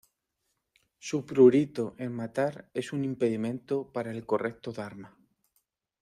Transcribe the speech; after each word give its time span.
Su 0.97 1.27
prurito 1.27 1.93
en 1.99 2.11
matar 2.13 2.71
es 2.73 2.91
un 2.91 3.05
impedimento 3.05 3.91
para 3.93 4.09
el 4.09 4.25
correcto 4.25 4.71
dharma. 4.71 5.15